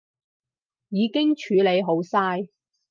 [0.89, 2.47] 已經處理好晒